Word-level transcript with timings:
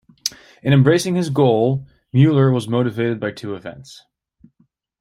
In 0.63 0.73
embracing 0.73 1.13
this 1.13 1.29
goal, 1.29 1.85
Müller 2.11 2.51
was 2.51 2.67
motivated 2.67 3.19
by 3.19 3.29
two 3.31 3.53
events. 3.53 4.03